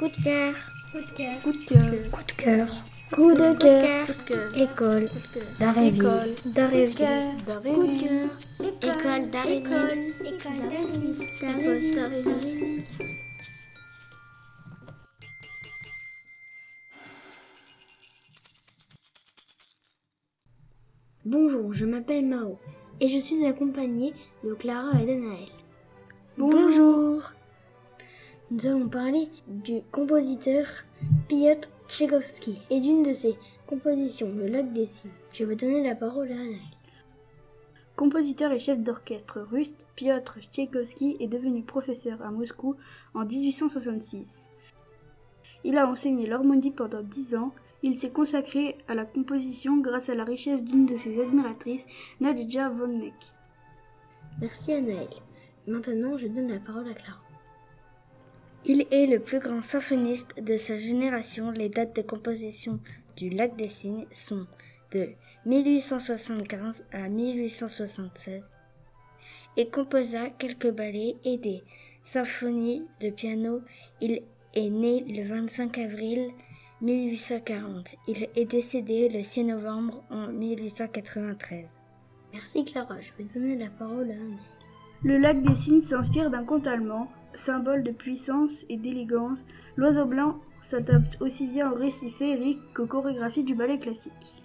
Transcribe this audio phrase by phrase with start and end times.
[0.00, 0.54] Coup de cœur.
[0.92, 1.42] Coup de cœur.
[1.42, 2.10] Coup de cœur.
[2.10, 2.68] Coup de cœur.
[3.12, 4.06] Coup de cœur.
[4.06, 4.56] Coup de cœur.
[4.56, 5.54] École École.
[5.58, 6.02] d'Aréville.
[6.54, 6.96] D'Aréville.
[7.46, 8.30] D'Aréville.
[8.56, 8.96] Coup de cœur.
[8.96, 9.66] École d'Aréville.
[9.66, 10.62] École.
[11.42, 12.84] École d'Aréville.
[21.26, 22.58] Bonjour, je m'appelle Mao
[23.02, 24.14] et je suis accompagnée
[24.44, 25.50] de Clara et d'Anaël.
[26.38, 27.22] Bonjour.
[28.52, 30.66] Nous allons parler du compositeur
[31.28, 33.36] Piotr Tchaïkovski et d'une de ses
[33.68, 35.12] compositions, Le lac des cygnes.
[35.32, 36.58] Je vais donner la parole à Anaël.
[37.94, 42.74] Compositeur et chef d'orchestre russe, Piotr Tchaïkovski est devenu professeur à Moscou
[43.14, 44.50] en 1866.
[45.62, 47.52] Il a enseigné l'harmonie pendant dix ans.
[47.84, 51.86] Il s'est consacré à la composition grâce à la richesse d'une de ses admiratrices,
[52.18, 53.14] Nadja von Meck.
[54.40, 55.08] Merci Anaël.
[55.68, 57.29] Maintenant, je donne la parole à Clara.
[58.66, 61.50] Il est le plus grand symphoniste de sa génération.
[61.50, 62.78] Les dates de composition
[63.16, 64.46] du Lac des Cygnes sont
[64.92, 65.08] de
[65.46, 68.42] 1875 à 1876
[69.56, 71.62] et composa quelques ballets et des
[72.04, 73.62] symphonies de piano.
[74.00, 74.22] Il
[74.54, 76.30] est né le 25 avril
[76.82, 77.96] 1840.
[78.08, 81.66] Il est décédé le 6 novembre en 1893.
[82.32, 84.38] Merci Clara, je vais donner la parole à Anaël.
[85.02, 89.44] Le lac des cygnes s'inspire d'un conte allemand, symbole de puissance et d'élégance.
[89.76, 94.42] L'oiseau blanc s'adapte aussi bien au récit féerique qu'aux chorégraphies du ballet classique.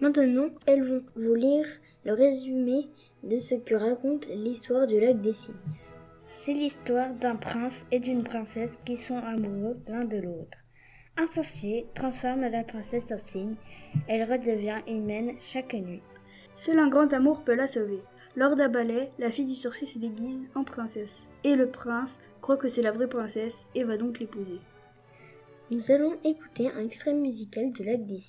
[0.00, 1.66] Maintenant, elles vont vous lire
[2.04, 2.88] le résumé
[3.22, 5.54] de ce que raconte l'histoire du lac des cygnes.
[6.26, 10.58] C'est l'histoire d'un prince et d'une princesse qui sont amoureux l'un de l'autre.
[11.16, 13.54] Un sorcier transforme la princesse en cygne.
[14.08, 16.02] Elle redevient humaine chaque nuit.
[16.56, 18.02] Seul un grand amour peut la sauver.
[18.34, 22.56] Lors d'un ballet, la fille du sorcier se déguise en princesse, et le prince croit
[22.56, 24.60] que c'est la vraie princesse et va donc l'épouser.
[25.70, 28.20] Nous allons écouter un extrait musical du lac des.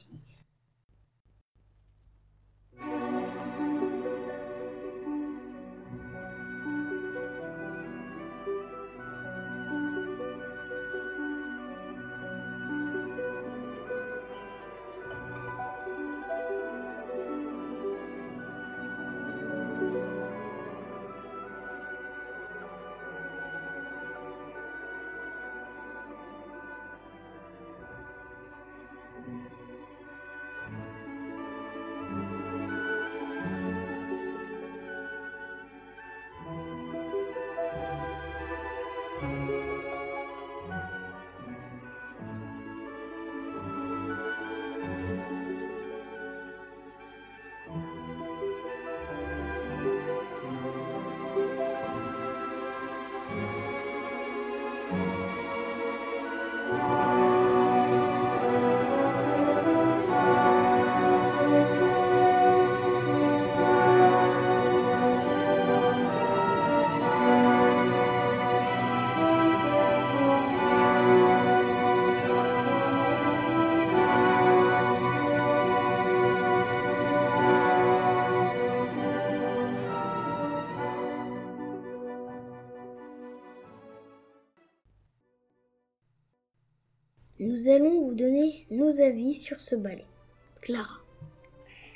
[87.45, 90.05] Nous allons vous donner nos avis sur ce ballet.
[90.61, 91.01] Clara.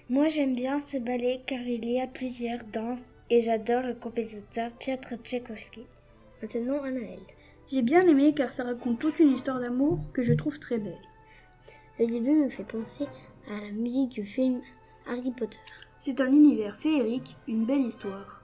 [0.10, 4.74] Moi j'aime bien ce ballet car il y a plusieurs danses et j'adore le compositeur
[4.74, 5.86] Piotr Tchaïkovski.
[6.42, 7.22] Maintenant Anaël.
[7.72, 11.02] J'ai bien aimé car ça raconte toute une histoire d'amour que je trouve très belle.
[11.98, 13.06] Le début me fait penser
[13.48, 14.60] à la musique du film
[15.08, 15.60] Harry Potter.
[16.02, 18.44] C'est un univers féerique, une belle histoire.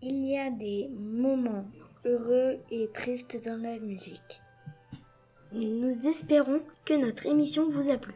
[0.00, 1.66] Il y a des moments
[2.04, 4.43] heureux et tristes dans la musique.
[5.54, 8.14] Nous espérons que notre émission vous a plu.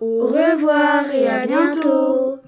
[0.00, 2.38] Au revoir et à bientôt